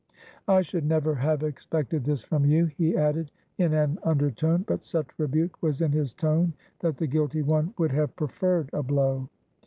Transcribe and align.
"I 0.47 0.63
should 0.63 0.83
never 0.87 1.13
have 1.13 1.43
expected 1.43 2.05
this 2.05 2.23
from 2.23 2.43
you," 2.43 2.65
he 2.65 2.85
95 2.85 2.85
RUSSIA 2.85 2.99
added 3.09 3.31
in 3.59 3.73
an 3.75 3.99
undertone; 4.01 4.63
but 4.67 4.83
such 4.83 5.11
rebuke 5.19 5.61
was 5.61 5.79
in 5.79 5.91
his 5.91 6.11
tone 6.11 6.53
that 6.79 6.97
the 6.97 7.05
guilty 7.05 7.43
one 7.43 7.75
would 7.77 7.91
have 7.91 8.15
preferred 8.15 8.71
a 8.73 8.81
blow. 8.81 9.29